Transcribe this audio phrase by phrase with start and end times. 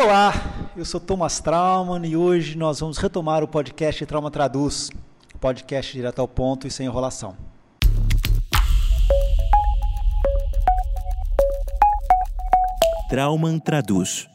[0.00, 0.32] Olá,
[0.76, 4.90] eu sou Thomas Trauman e hoje nós vamos retomar o podcast Trauma Traduz,
[5.40, 7.36] podcast direto ao ponto e sem enrolação.
[13.08, 14.28] Trauman Traduz.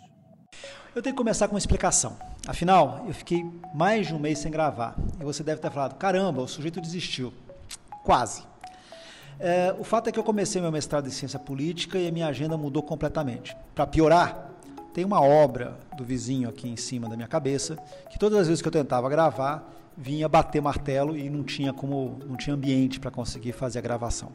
[0.93, 2.17] Eu tenho que começar com uma explicação.
[2.45, 6.41] Afinal, eu fiquei mais de um mês sem gravar e você deve ter falado: caramba,
[6.41, 7.33] o sujeito desistiu.
[8.03, 8.43] Quase.
[9.39, 12.27] É, o fato é que eu comecei meu mestrado em ciência política e a minha
[12.27, 13.55] agenda mudou completamente.
[13.73, 14.52] Para piorar,
[14.93, 17.77] tem uma obra do vizinho aqui em cima da minha cabeça
[18.09, 22.19] que todas as vezes que eu tentava gravar vinha bater martelo e não tinha como
[22.25, 24.31] não tinha ambiente para conseguir fazer a gravação.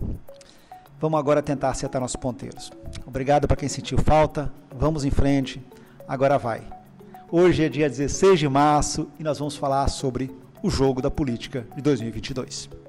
[1.00, 2.72] Vamos agora tentar acertar nossos ponteiros.
[3.06, 4.52] Obrigado para quem sentiu falta.
[4.74, 5.62] Vamos em frente.
[6.08, 6.62] Agora vai.
[7.30, 11.66] Hoje é dia 16 de março e nós vamos falar sobre o jogo da política
[11.76, 12.87] de 2022.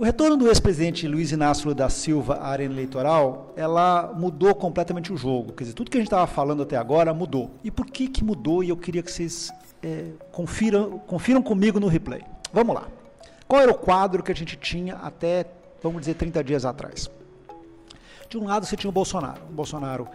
[0.00, 5.16] O retorno do ex-presidente Luiz Inácio da Silva à arena eleitoral, ela mudou completamente o
[5.18, 5.52] jogo.
[5.52, 7.50] Quer dizer, tudo que a gente estava falando até agora mudou.
[7.62, 8.64] E por que que mudou?
[8.64, 12.22] E eu queria que vocês é, confiram, confiram comigo no replay.
[12.50, 12.88] Vamos lá.
[13.46, 15.44] Qual era o quadro que a gente tinha até,
[15.82, 17.10] vamos dizer, 30 dias atrás?
[18.26, 19.42] De um lado você tinha o Bolsonaro.
[19.50, 20.08] O Bolsonaro,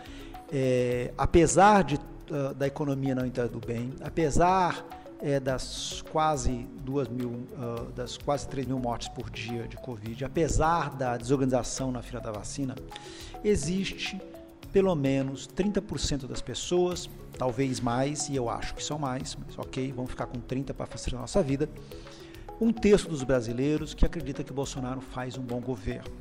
[0.51, 1.97] é, apesar de,
[2.31, 4.83] uh, da economia não estar do bem, apesar
[5.21, 10.25] é, das quase duas mil, uh, das quase 3 mil mortes por dia de Covid,
[10.25, 12.75] apesar da desorganização na fila da vacina,
[13.43, 14.19] existe
[14.71, 19.91] pelo menos 30% das pessoas, talvez mais, e eu acho que são mais, mas ok,
[19.93, 21.69] vamos ficar com 30% para facilitar a nossa vida,
[22.59, 26.11] um terço dos brasileiros que acredita que Bolsonaro faz um bom governo.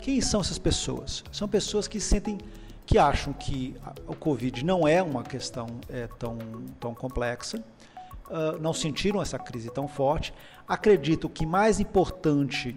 [0.00, 1.24] Quem são essas pessoas?
[1.32, 2.38] São pessoas que sentem
[2.86, 3.74] que acham que
[4.06, 6.38] o Covid não é uma questão é, tão,
[6.78, 7.62] tão complexa,
[8.28, 10.32] uh, não sentiram essa crise tão forte.
[10.66, 12.76] Acredito que mais importante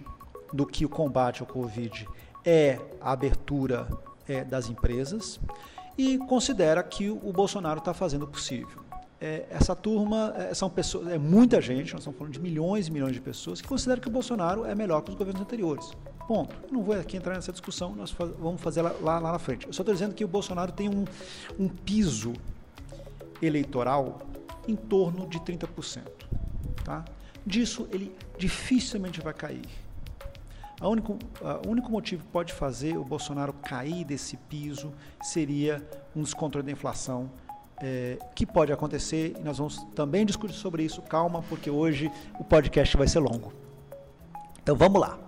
[0.52, 2.08] do que o combate ao Covid
[2.44, 3.88] é a abertura
[4.28, 5.40] é, das empresas
[5.96, 8.80] e considera que o Bolsonaro está fazendo o possível.
[9.20, 12.90] É, essa turma é, são pessoas, é muita gente, nós estamos falando de milhões e
[12.90, 15.90] milhões de pessoas que consideram que o Bolsonaro é melhor que os governos anteriores.
[16.26, 16.54] Ponto.
[16.70, 19.66] não vou aqui entrar nessa discussão, nós faz, vamos fazer lá, lá, lá, na frente.
[19.66, 21.04] Eu só estou dizendo que o Bolsonaro tem um,
[21.58, 22.32] um piso
[23.42, 24.20] eleitoral
[24.66, 26.02] em torno de 30%.
[26.84, 27.04] Tá?
[27.44, 29.68] Disso ele dificilmente vai cair.
[30.80, 31.18] O único,
[31.68, 37.30] único motivo que pode fazer o Bolsonaro cair desse piso seria um descontrole da inflação,
[37.82, 41.02] é, que pode acontecer, e nós vamos também discutir sobre isso.
[41.02, 43.52] Calma, porque hoje o podcast vai ser longo.
[44.62, 45.18] Então vamos lá.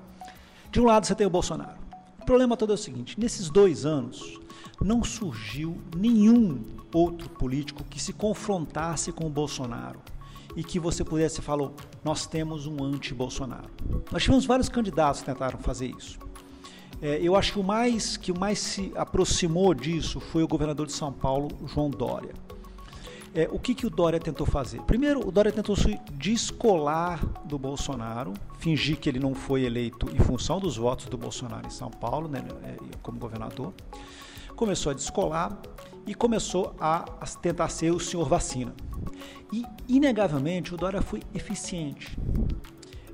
[0.71, 1.82] De um lado você tem o Bolsonaro.
[2.23, 4.39] O problema todo é o seguinte: nesses dois anos,
[4.81, 6.63] não surgiu nenhum
[6.95, 10.01] outro político que se confrontasse com o Bolsonaro
[10.55, 11.71] e que você pudesse falar,
[12.05, 13.69] nós temos um anti-Bolsonaro.
[14.11, 16.19] Nós tivemos vários candidatos que tentaram fazer isso.
[17.01, 20.87] É, eu acho que o mais que o mais se aproximou disso foi o governador
[20.87, 22.35] de São Paulo, João Dória.
[23.35, 24.83] É, o que, que o Dória tentou fazer?
[24.83, 30.19] Primeiro, o Dória tentou se descolar do Bolsonaro, fingir que ele não foi eleito em
[30.19, 33.73] função dos votos do Bolsonaro em São Paulo, né, é, como governador
[34.63, 35.59] começou a descolar
[36.07, 37.01] e começou a,
[37.41, 38.73] tentar ser o senhor vacina.
[39.53, 42.17] E, inegavelmente, o Dória foi eficiente.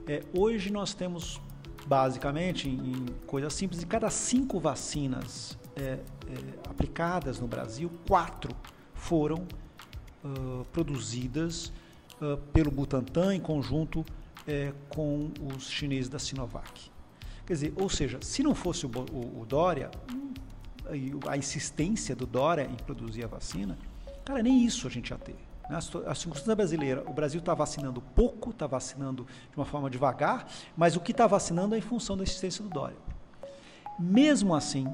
[0.07, 1.41] É, hoje nós temos,
[1.87, 6.01] basicamente, em, coisas simples, de cada cinco vacinas é, é,
[6.69, 8.55] aplicadas no Brasil, quatro
[8.95, 9.47] foram
[10.29, 11.73] uh, produzidas
[12.21, 14.05] uh, pelo Butantan em conjunto
[14.47, 16.91] é, com os chineses da Sinovac.
[17.47, 19.91] Quer dizer, ou seja, se não fosse o, o, o Dória,
[21.29, 23.79] a insistência do Dória em produzir a vacina,
[24.25, 25.37] cara, nem isso a gente ia ter.
[25.69, 25.79] Né?
[26.07, 30.97] A circunstância brasileira, o Brasil está vacinando pouco, está vacinando de uma forma devagar, mas
[30.97, 32.97] o que está vacinando é em função da insistência do Dória.
[33.99, 34.87] Mesmo assim,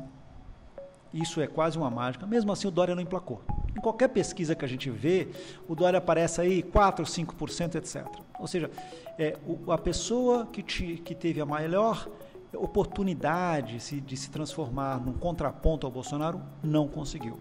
[1.15, 3.41] isso é quase uma mágica, mesmo assim o Dória não emplacou.
[3.77, 5.29] Em qualquer pesquisa que a gente vê,
[5.69, 8.05] o Dória aparece aí 4, 5%, etc.
[8.39, 8.71] Ou seja,
[9.17, 12.09] é, o, a pessoa que, te, que teve a maior
[12.57, 17.41] oportunidade de se transformar num contraponto ao Bolsonaro, não conseguiu.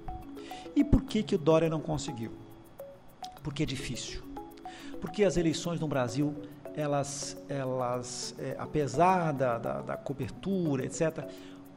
[0.75, 2.31] E por que, que o Dória não conseguiu?
[3.43, 4.23] Porque é difícil.
[4.99, 6.33] Porque as eleições no Brasil,
[6.75, 11.27] elas, elas é, apesar da, da, da cobertura, etc.,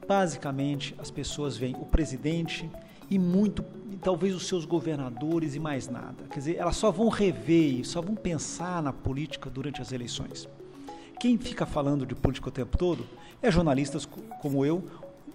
[0.07, 2.71] basicamente as pessoas veem o presidente
[3.11, 3.65] e muito,
[4.03, 6.25] talvez os seus governadores e mais nada.
[6.31, 10.49] Quer dizer, elas só vão rever, só vão pensar na política durante as eleições.
[11.21, 13.07] Quem fica falando de política o tempo todo
[13.43, 14.07] é jornalistas
[14.41, 14.85] como eu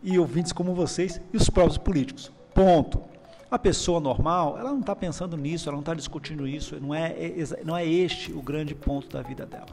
[0.03, 2.31] e ouvintes como vocês e os próprios políticos.
[2.53, 3.01] Ponto.
[3.49, 7.11] A pessoa normal, ela não está pensando nisso, ela não está discutindo isso, não é,
[7.11, 9.67] é, não é este o grande ponto da vida dela.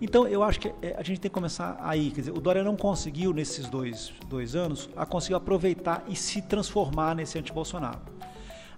[0.00, 2.10] Então, eu acho que é, a gente tem que começar aí.
[2.10, 6.42] Quer dizer, o Dória não conseguiu, nesses dois, dois anos, a conseguir aproveitar e se
[6.42, 8.00] transformar nesse anti-Bolsonaro.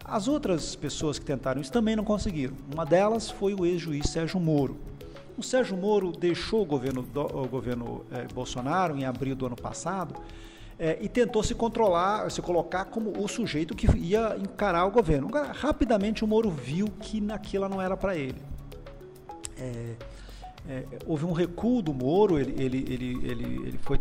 [0.04, 2.54] As outras pessoas que tentaram isso também não conseguiram.
[2.72, 4.76] Uma delas foi o ex-juiz Sérgio Moro.
[5.36, 10.14] O Sérgio Moro deixou o governo, o governo eh, Bolsonaro em abril do ano passado
[10.78, 15.30] eh, e tentou se controlar, se colocar como o sujeito que ia encarar o governo.
[15.54, 18.40] Rapidamente o Moro viu que naquilo não era para ele.
[19.58, 19.94] É,
[20.68, 23.98] é, houve um recuo do Moro, ele, ele, ele, ele, ele foi,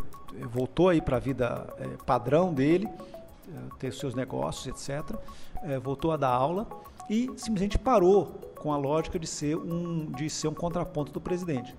[0.50, 5.18] voltou aí para a vida é, padrão dele, é, ter seus negócios, etc.
[5.63, 6.68] É, voltou a dar aula
[7.10, 11.75] e simplesmente parou com a lógica de ser um, de ser um contraponto do presidente.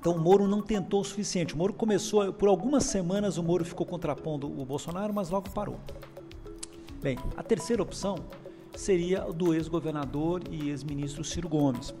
[0.00, 1.54] Então o Moro não tentou o suficiente.
[1.54, 5.78] O Moro começou, por algumas semanas o Moro ficou contrapondo o Bolsonaro, mas logo parou.
[7.00, 8.16] Bem, a terceira opção
[8.74, 11.94] seria do ex-governador e ex-ministro Ciro Gomes.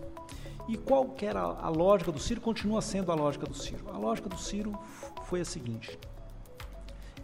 [0.68, 2.40] E qual que era a lógica do Ciro?
[2.40, 3.84] Continua sendo a lógica do Ciro.
[3.92, 4.76] A lógica do Ciro
[5.24, 5.98] foi a seguinte: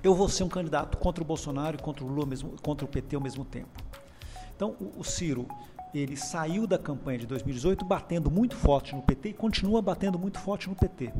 [0.02, 2.88] eu vou ser um candidato contra o Bolsonaro e contra o Lula mesmo, contra o
[2.88, 3.82] PT ao mesmo tempo.
[4.54, 5.46] Então o, o Ciro
[5.94, 10.38] ele saiu da campanha de 2018 batendo muito forte no PT e continua batendo muito
[10.38, 11.12] forte no PT.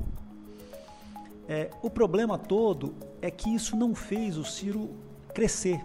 [1.48, 4.90] É, o problema todo é que isso não fez o Ciro
[5.34, 5.84] crescer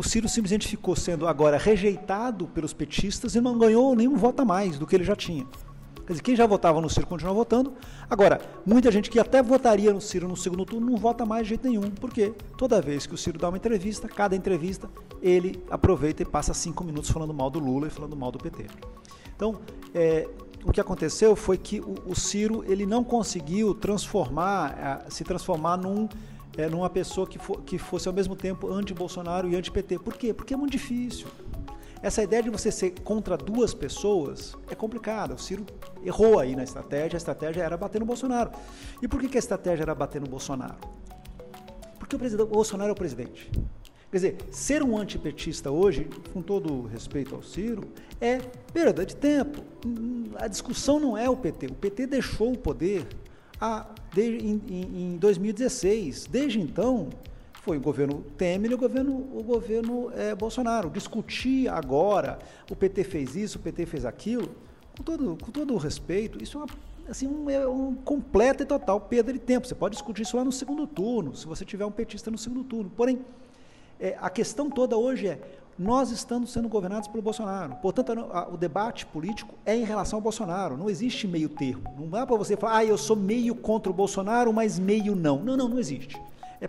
[0.00, 4.44] o Ciro simplesmente ficou sendo agora rejeitado pelos petistas e não ganhou nenhum voto a
[4.46, 5.46] mais do que ele já tinha.
[6.06, 7.74] Quer dizer, quem já votava no Ciro continua votando.
[8.08, 11.50] Agora, muita gente que até votaria no Ciro no segundo turno não vota mais de
[11.50, 14.88] jeito nenhum, porque toda vez que o Ciro dá uma entrevista, cada entrevista,
[15.20, 18.68] ele aproveita e passa cinco minutos falando mal do Lula e falando mal do PT.
[19.36, 19.60] Então,
[19.94, 20.26] é,
[20.64, 26.08] o que aconteceu foi que o, o Ciro ele não conseguiu transformar, se transformar num
[26.56, 29.98] é, numa pessoa que, que fosse ao mesmo tempo anti-Bolsonaro e anti-PT.
[29.98, 30.32] Por quê?
[30.32, 31.28] Porque é muito difícil.
[32.02, 35.34] Essa ideia de você ser contra duas pessoas é complicada.
[35.34, 35.66] O Ciro
[36.02, 38.50] errou aí na estratégia, a estratégia era bater no Bolsonaro.
[39.02, 40.76] E por que, que a estratégia era bater no Bolsonaro?
[41.98, 43.50] Porque o, o Bolsonaro é o presidente.
[44.10, 47.86] Quer dizer, ser um antipetista hoje, com todo respeito ao Ciro,
[48.20, 48.38] é
[48.72, 49.62] perda de tempo.
[50.36, 51.66] A discussão não é o PT.
[51.66, 53.06] O PT deixou o poder
[53.60, 56.26] a, de, em, em 2016.
[56.26, 57.10] Desde então,
[57.62, 60.88] foi o governo Temer e o governo, o governo é, Bolsonaro.
[60.88, 62.38] Discutir agora,
[62.70, 64.54] o PT fez isso, o PT fez aquilo,
[64.96, 66.68] com todo, com todo o respeito, isso é uma,
[67.08, 69.66] assim, um, é um completo e total perda de tempo.
[69.66, 72.64] Você pode discutir isso lá no segundo turno, se você tiver um petista no segundo
[72.64, 72.90] turno.
[72.96, 73.20] Porém,
[73.98, 75.38] é, a questão toda hoje é
[75.80, 77.74] nós estamos sendo governados pelo Bolsonaro.
[77.76, 78.12] Portanto,
[78.52, 80.76] o debate político é em relação ao Bolsonaro.
[80.76, 81.82] Não existe meio termo.
[81.98, 85.42] Não dá para você falar, ah, eu sou meio contra o Bolsonaro, mas meio não.
[85.42, 86.20] Não, não, não existe.
[86.60, 86.68] É,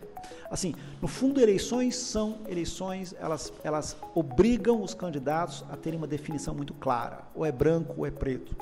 [0.49, 6.55] assim, no fundo, eleições são eleições, elas, elas obrigam os candidatos a terem uma definição
[6.55, 7.19] muito clara.
[7.35, 8.55] Ou é branco ou é preto.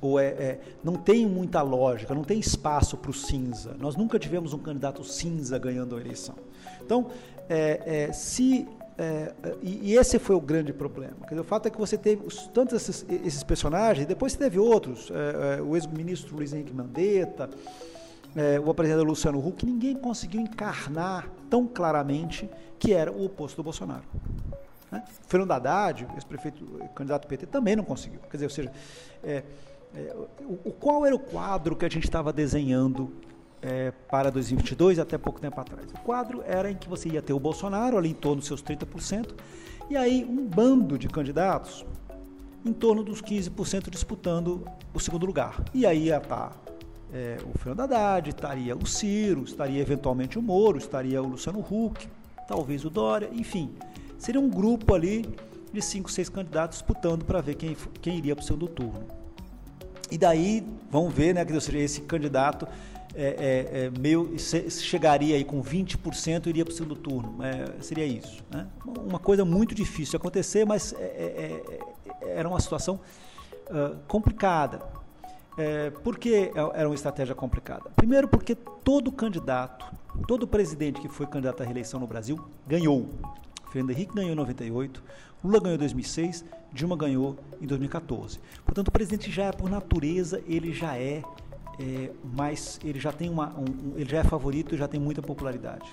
[0.00, 3.74] Ou é, é não tem muita lógica, não tem espaço para o cinza.
[3.80, 6.36] Nós nunca tivemos um candidato cinza ganhando a eleição.
[6.80, 7.10] Então,
[7.48, 8.68] é, é, se
[8.98, 11.14] é, e, e, esse foi o grande problema.
[11.28, 14.58] Dizer, o fato é que você teve os, tantos esses, esses, personagens, depois você teve
[14.58, 17.48] outros, é, é, o ex-ministro Luiz Henrique Mandetta,
[18.34, 23.62] é, o apresentador Luciano Huck, ninguém conseguiu encarnar tão claramente que era o oposto do
[23.62, 24.02] Bolsonaro.
[24.90, 25.04] Né?
[25.28, 26.64] Fernando Haddad, ex-prefeito,
[26.96, 28.18] candidato PT, também não conseguiu.
[28.22, 28.72] Quer dizer, ou seja,
[29.22, 29.44] é,
[29.94, 30.16] é,
[30.64, 33.12] o, qual era o quadro que a gente estava desenhando
[33.62, 35.90] é, para 2022 até pouco tempo atrás.
[35.92, 38.62] O quadro era em que você ia ter o Bolsonaro ali em torno dos seus
[38.62, 39.34] 30%,
[39.90, 41.84] e aí um bando de candidatos
[42.64, 45.62] em torno dos 15% disputando o segundo lugar.
[45.72, 46.60] E aí ia estar
[47.12, 52.06] é, o Fernando Haddad, estaria o Ciro, estaria eventualmente o Moro, estaria o Luciano Huck,
[52.46, 53.70] talvez o Dória, enfim.
[54.18, 55.24] Seria um grupo ali
[55.72, 59.06] de 5, 6 candidatos disputando para ver quem, quem iria para o segundo turno.
[60.10, 62.66] E daí, vamos ver, né, que esse candidato
[63.20, 67.42] é, é, é, meio, chegaria aí com 20% e iria para o segundo turno.
[67.42, 68.44] É, seria isso.
[68.48, 68.64] Né?
[68.86, 71.80] Uma coisa muito difícil de acontecer, mas é, é,
[72.22, 73.00] era uma situação
[74.06, 74.80] complicada.
[76.04, 77.90] por que era uma estratégia complicada?
[77.96, 79.84] Primeiro, porque todo candidato,
[80.26, 83.10] todo presidente que foi candidato à reeleição no Brasil ganhou.
[83.70, 85.02] Fernando Henrique ganhou em 98,
[85.44, 88.40] Lula ganhou em 2006, Dilma ganhou em 2014.
[88.64, 91.22] Portanto, o presidente já é, por natureza, ele já é
[91.78, 95.92] é, mas ele já tem uma, um, ele já é favorito já tem muita popularidade.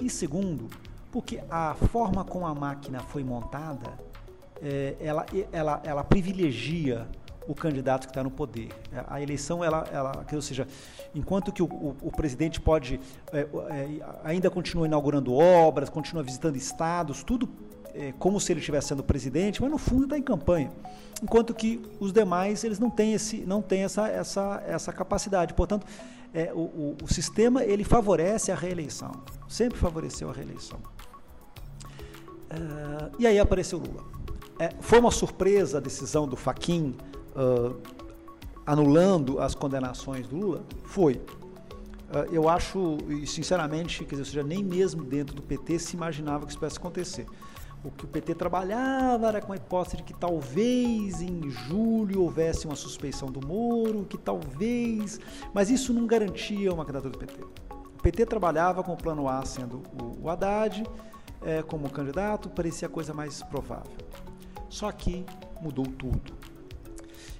[0.00, 0.68] E segundo,
[1.10, 3.98] porque a forma como a máquina foi montada,
[4.60, 7.06] é, ela, ela, ela privilegia
[7.46, 8.68] o candidato que está no poder.
[9.08, 10.66] A eleição, ela, ela, ou seja,
[11.14, 13.00] enquanto que o, o, o presidente pode
[13.32, 13.48] é, é,
[14.22, 17.48] ainda continua inaugurando obras, continua visitando estados, tudo
[17.94, 20.70] é, como se ele estivesse sendo presidente, mas no fundo está em campanha.
[21.22, 25.54] Enquanto que os demais eles não têm, esse, não têm essa, essa, essa capacidade.
[25.54, 25.86] Portanto,
[26.34, 29.12] é, o, o, o sistema ele favorece a reeleição,
[29.48, 30.78] sempre favoreceu a reeleição.
[32.52, 34.04] Uh, e aí apareceu Lula.
[34.58, 36.94] É, foi uma surpresa a decisão do Faquin
[37.34, 37.80] uh,
[38.66, 40.64] anulando as condenações do Lula?
[40.84, 41.14] Foi.
[41.14, 46.52] Uh, eu acho, sinceramente, quer dizer, seja, nem mesmo dentro do PT se imaginava que
[46.52, 47.26] isso pudesse acontecer.
[47.84, 52.64] O que o PT trabalhava era com a hipótese de que talvez em julho houvesse
[52.66, 55.18] uma suspeição do Moro, que talvez.
[55.52, 57.42] Mas isso não garantia uma candidatura do PT.
[57.42, 59.82] O PT trabalhava com o plano A sendo
[60.20, 60.84] o, Haddad
[61.40, 63.92] é, como candidato, parecia a coisa mais provável.
[64.68, 65.24] Só que
[65.60, 66.32] mudou tudo.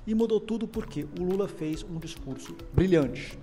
[0.04, 3.38] E mudou tudo porque o Lula fez um discurso brilhante.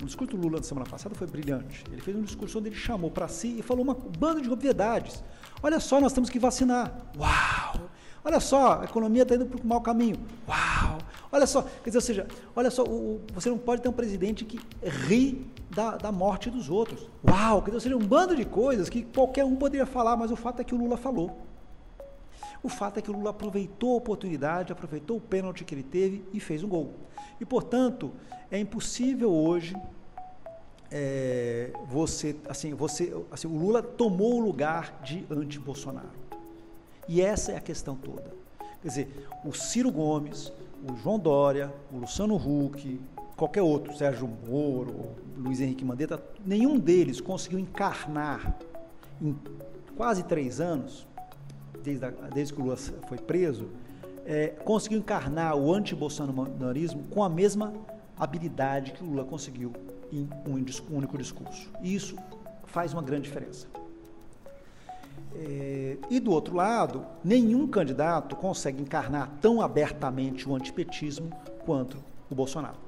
[0.00, 1.84] O discurso do Lula na semana passada foi brilhante.
[1.90, 5.22] Ele fez um discurso onde ele chamou para si e falou uma banda de obviedades.
[5.62, 6.92] Olha só, nós temos que vacinar.
[7.18, 7.88] Uau!
[8.24, 10.18] Olha só, a economia está indo para o mau caminho.
[10.48, 10.98] Uau!
[11.30, 13.92] Olha só, quer dizer, ou seja, olha só, o, o, você não pode ter um
[13.92, 17.10] presidente que ri da, da morte dos outros.
[17.26, 17.60] Uau!
[17.60, 20.36] Quer dizer, ou seja, um bando de coisas que qualquer um poderia falar, mas o
[20.36, 21.36] fato é que o Lula falou.
[22.62, 26.24] O fato é que o Lula aproveitou a oportunidade, aproveitou o pênalti que ele teve
[26.32, 26.94] e fez um gol.
[27.38, 28.10] E, portanto,
[28.50, 29.76] é impossível hoje
[30.96, 36.06] é, você, assim, você, assim, o Lula tomou o lugar de anti-Bolsonaro.
[37.08, 38.32] E essa é a questão toda.
[38.80, 40.52] Quer dizer, o Ciro Gomes,
[40.88, 43.00] o João Dória, o Luciano Huck,
[43.36, 48.56] qualquer outro, Sérgio Moro, Luiz Henrique Mandetta, nenhum deles conseguiu encarnar
[49.20, 49.36] em
[49.96, 51.08] quase três anos
[51.82, 53.66] desde, a, desde que o Lula foi preso,
[54.24, 57.74] é, conseguiu encarnar o anti-bolsonarismo com a mesma
[58.16, 59.72] habilidade que o Lula conseguiu
[60.12, 60.54] em um,
[60.90, 61.70] único discurso.
[61.82, 62.16] E isso
[62.64, 63.66] faz uma grande diferença.
[65.34, 71.30] É, e do outro lado, nenhum candidato consegue encarnar tão abertamente o antipetismo
[71.64, 71.96] quanto
[72.30, 72.84] o Bolsonaro.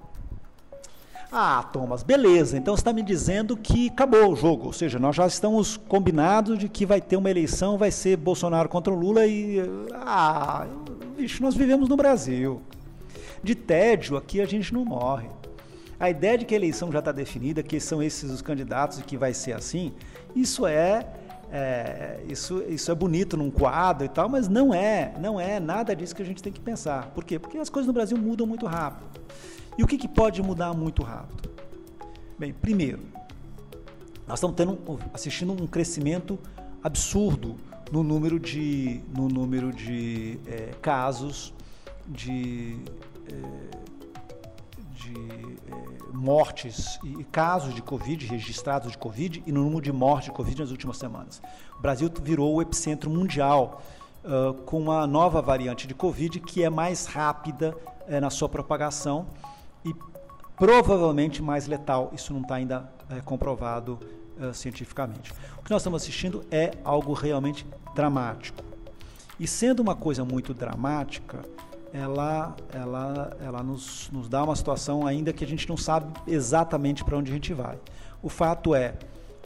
[1.30, 2.56] Ah, Thomas, beleza.
[2.56, 4.66] Então você está me dizendo que acabou o jogo.
[4.66, 8.68] Ou seja, nós já estamos combinados de que vai ter uma eleição, vai ser Bolsonaro
[8.68, 9.58] contra o Lula e.
[9.94, 10.66] Ah,
[11.16, 12.62] bicho, nós vivemos no Brasil.
[13.42, 15.28] De tédio aqui a gente não morre.
[15.98, 19.02] A ideia de que a eleição já está definida, que são esses os candidatos e
[19.02, 19.94] que vai ser assim,
[20.34, 21.06] isso é,
[21.50, 25.96] é, isso, isso é bonito num quadro e tal, mas não é, não é nada
[25.96, 27.06] disso que a gente tem que pensar.
[27.14, 27.38] Por quê?
[27.38, 29.20] Porque as coisas no Brasil mudam muito rápido.
[29.78, 31.50] E o que, que pode mudar muito rápido?
[32.38, 33.00] Bem, primeiro,
[34.26, 34.78] nós estamos tendo,
[35.14, 36.38] assistindo um crescimento
[36.82, 37.56] absurdo
[37.90, 41.54] no número de, no número de é, casos
[42.06, 42.76] de,
[43.30, 43.76] é,
[44.94, 45.55] de
[46.26, 50.60] mortes e casos de Covid, registrados de Covid, e no número de mortes de Covid
[50.60, 51.40] nas últimas semanas.
[51.78, 53.80] O Brasil virou o epicentro mundial
[54.24, 57.76] uh, com uma nova variante de Covid que é mais rápida
[58.20, 59.26] na sua propagação
[59.84, 59.94] e
[60.56, 62.10] provavelmente mais letal.
[62.12, 64.00] Isso não está ainda é, comprovado
[64.36, 65.32] uh, cientificamente.
[65.58, 67.64] O que nós estamos assistindo é algo realmente
[67.94, 68.64] dramático.
[69.38, 71.44] E sendo uma coisa muito dramática,
[71.92, 77.04] ela, ela, ela nos, nos dá uma situação ainda que a gente não sabe exatamente
[77.04, 77.78] para onde a gente vai.
[78.22, 78.94] O fato é,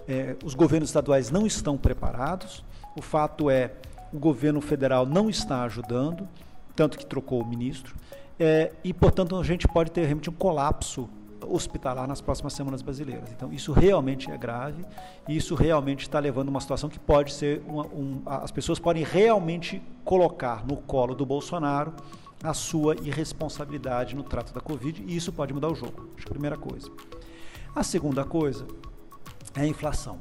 [0.09, 2.65] é, os governos estaduais não estão preparados,
[2.97, 3.73] o fato é,
[4.13, 6.29] o governo federal não está ajudando,
[6.75, 7.95] tanto que trocou o ministro.
[8.39, 11.09] É, e, portanto, a gente pode ter realmente um colapso
[11.47, 13.31] hospitalar nas próximas semanas brasileiras.
[13.31, 14.85] Então, isso realmente é grave
[15.29, 18.79] e isso realmente está levando a uma situação que pode ser uma, um, as pessoas
[18.79, 21.95] podem realmente colocar no colo do Bolsonaro
[22.43, 26.11] a sua irresponsabilidade no trato da Covid e isso pode mudar o jogo.
[26.17, 26.91] Acho que a primeira coisa.
[27.75, 28.67] A segunda coisa
[29.55, 30.19] é a inflação.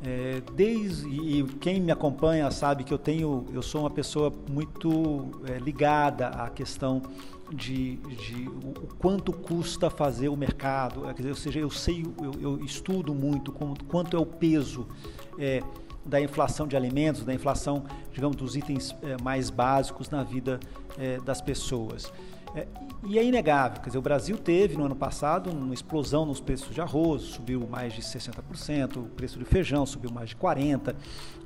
[0.00, 5.32] É, desde e quem me acompanha sabe que eu tenho, eu sou uma pessoa muito
[5.44, 7.02] é, ligada à questão
[7.50, 11.70] de, de o, o, quanto custa fazer o mercado, é, quer dizer, ou seja, eu
[11.70, 14.86] sei, eu, eu estudo muito como, quanto é o peso
[15.36, 15.62] é,
[16.08, 20.58] da inflação de alimentos, da inflação, digamos, dos itens é, mais básicos na vida
[20.98, 22.12] é, das pessoas.
[22.54, 22.66] É,
[23.06, 26.74] e é inegável, quer dizer, o Brasil teve no ano passado uma explosão nos preços
[26.74, 30.94] de arroz, subiu mais de 60%, o preço de feijão subiu mais de 40%,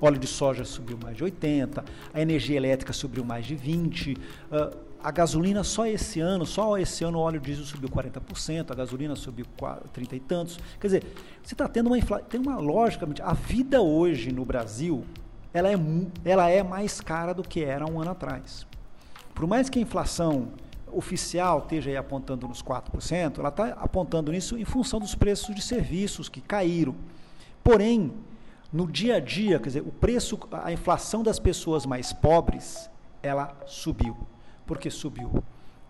[0.00, 4.91] óleo de soja subiu mais de 80%, a energia elétrica subiu mais de 20%, uh,
[5.02, 9.16] a gasolina só esse ano, só esse ano o óleo diesel subiu 40%, a gasolina
[9.16, 9.44] subiu
[9.92, 10.59] 30 e tantos.
[10.80, 11.04] Quer dizer,
[11.42, 15.04] você está tendo uma inflação, tem uma lógica, a vida hoje no Brasil,
[15.52, 15.75] ela é,
[16.25, 18.66] ela é mais cara do que era um ano atrás.
[19.35, 20.50] Por mais que a inflação
[20.92, 25.62] oficial esteja aí apontando nos 4%, ela está apontando nisso em função dos preços de
[25.62, 26.94] serviços que caíram.
[27.64, 28.12] Porém,
[28.73, 32.88] no dia a dia, quer dizer, o preço, a inflação das pessoas mais pobres,
[33.23, 34.16] ela subiu.
[34.66, 35.42] Porque subiu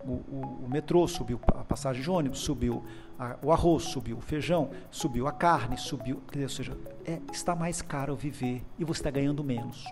[0.04, 2.82] o, o, o metrô, subiu a passagem de ônibus, subiu
[3.18, 6.22] a, o arroz, subiu o feijão, subiu a carne, subiu.
[6.30, 9.84] Dizer, ou seja, é, está mais caro viver e você está ganhando menos.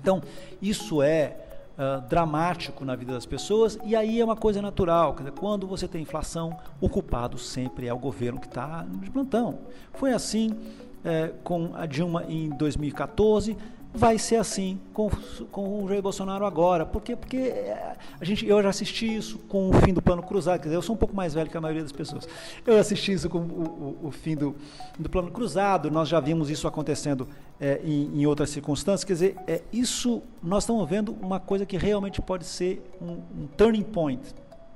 [0.00, 0.22] Então,
[0.60, 1.36] isso é
[1.76, 5.14] uh, dramático na vida das pessoas e aí é uma coisa natural.
[5.14, 9.58] Dizer, quando você tem inflação, o culpado sempre é o governo que está de plantão.
[9.92, 10.56] Foi assim
[11.04, 13.56] é, com a Dilma em 2014
[13.96, 15.10] vai ser assim com,
[15.50, 16.84] com o Jair Bolsonaro agora.
[16.84, 17.16] Por quê?
[17.16, 20.58] Porque é, a gente, eu já assisti isso com o fim do plano cruzado.
[20.58, 22.28] Quer dizer, eu sou um pouco mais velho que a maioria das pessoas.
[22.66, 24.54] Eu assisti isso com o, o, o fim do,
[24.98, 25.90] do plano cruzado.
[25.90, 27.28] Nós já vimos isso acontecendo
[27.60, 29.04] é, em, em, outras circunstâncias.
[29.04, 33.46] Quer dizer, é, isso nós estamos vendo uma coisa que realmente pode ser um, um
[33.56, 34.22] turning point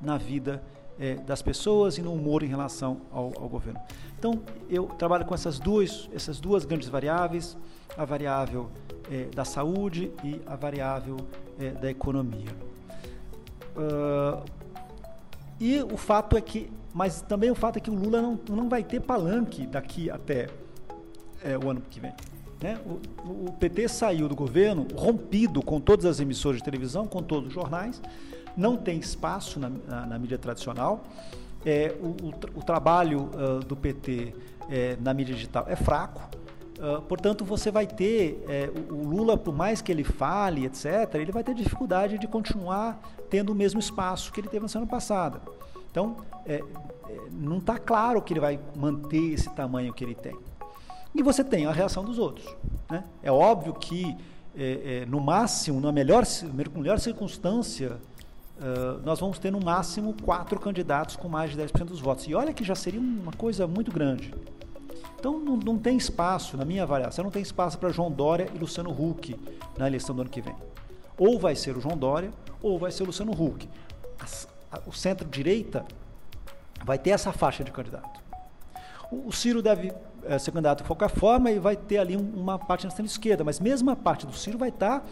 [0.00, 0.62] na vida
[1.00, 3.80] é, das pessoas e no humor em relação ao, ao, governo.
[4.18, 4.38] Então,
[4.68, 7.56] eu trabalho com essas duas, essas duas grandes variáveis,
[7.96, 8.70] a variável
[9.10, 11.16] é, da saúde e a variável
[11.58, 12.50] é, da economia.
[13.74, 14.44] Uh,
[15.58, 18.68] e o fato é que, mas também o fato é que o Lula não, não
[18.68, 20.48] vai ter palanque daqui até
[21.42, 22.12] é, o ano que vem.
[22.60, 22.78] Né?
[22.84, 27.48] O, o, PT saiu do governo rompido com todas as emissoras de televisão, com todos
[27.48, 28.02] os jornais,
[28.56, 31.04] não tem espaço na, na, na mídia tradicional.
[31.64, 34.34] É, o, o, o, trabalho uh, do PT
[34.70, 36.22] é, na mídia digital é fraco.
[36.78, 41.14] Uh, portanto, você vai ter é, o, o, Lula, por mais que ele fale, etc.,
[41.16, 44.90] ele vai ter dificuldade de continuar tendo o mesmo espaço que ele teve na semana
[44.90, 45.42] passada.
[45.90, 46.16] Então,
[46.46, 46.62] é, é
[47.30, 50.38] não está claro que ele vai manter esse tamanho que ele tem.
[51.14, 52.46] E você tem a reação dos outros.
[52.88, 53.04] Né?
[53.22, 54.16] É óbvio que,
[54.56, 56.24] é, no máximo, na melhor,
[56.74, 57.98] melhor circunstância,
[58.60, 62.26] uh, nós vamos ter no máximo quatro candidatos com mais de 10% dos votos.
[62.26, 64.32] E olha que já seria uma coisa muito grande.
[65.18, 68.58] Então não, não tem espaço, na minha avaliação, não tem espaço para João Dória e
[68.58, 69.36] Luciano Huck
[69.76, 70.54] na eleição do ano que vem.
[71.18, 72.30] Ou vai ser o João Dória,
[72.62, 73.68] ou vai ser o Luciano Huck.
[74.18, 75.84] A, a, o centro-direita
[76.84, 78.20] vai ter essa faixa de candidato.
[79.10, 79.92] O, o Ciro deve
[80.24, 83.44] é, ser candidato de qualquer forma e vai ter ali um, uma parte na esquerda,
[83.44, 85.06] mas mesmo a parte do Ciro vai estar, tá,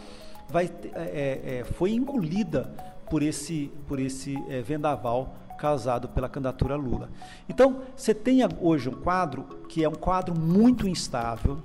[0.49, 2.73] vai, é, é, foi engolida
[3.09, 7.09] por esse, por esse vendaval causado pela candidatura Lula.
[7.47, 11.61] Então, você tem hoje um quadro que é um quadro muito instável,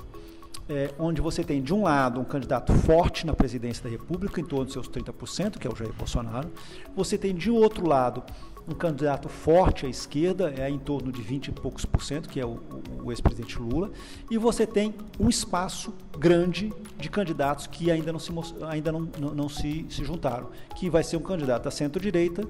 [0.69, 4.45] é, onde você tem, de um lado, um candidato forte na presidência da República, em
[4.45, 6.51] torno dos seus 30%, que é o Jair Bolsonaro.
[6.97, 8.23] Você tem, de outro lado,
[8.67, 12.41] um candidato forte à esquerda, é em torno de 20 e poucos por cento, que
[12.41, 12.59] é o,
[13.03, 13.91] o, ex-presidente Lula.
[14.31, 18.33] E você tem um espaço grande de candidatos que ainda não se,
[18.67, 22.43] ainda não, não, não se, se juntaram, que vai ser um candidato da centro-direita,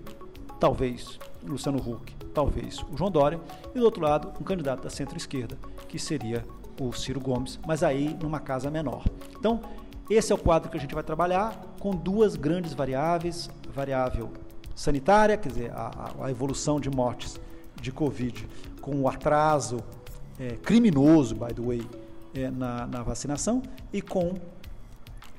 [0.61, 3.40] talvez Luciano Huck, talvez o João Dória,
[3.74, 6.44] e do outro lado, um candidato da centro-esquerda, que seria
[6.81, 9.05] o Ciro Gomes, mas aí numa casa menor.
[9.39, 9.61] Então,
[10.09, 14.31] esse é o quadro que a gente vai trabalhar com duas grandes variáveis, variável
[14.75, 17.41] sanitária, quer dizer, a, a evolução de mortes
[17.81, 18.47] de Covid
[18.81, 19.83] com o atraso
[20.39, 21.87] é, criminoso, by the way,
[22.35, 24.35] é, na, na, vacinação e com,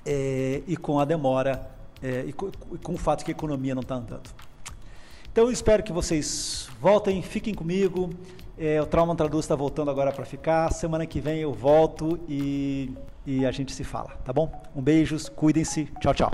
[0.06, 1.70] é, e com a demora
[2.02, 4.30] é, e com, e com o fato que a economia não está andando.
[5.32, 8.10] Então eu espero que vocês voltem, fiquem comigo.
[8.58, 10.72] É, o Trauma Traduz está voltando agora para ficar.
[10.72, 12.94] Semana que vem eu volto e,
[13.26, 14.50] e a gente se fala, tá bom?
[14.76, 15.86] Um beijos, cuidem-se.
[16.00, 16.32] Tchau, tchau.